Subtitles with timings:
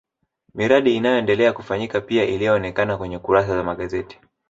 [0.55, 4.19] miradi inayoendelea kufanyika pia ilionekana kwenye kurasa za magazeti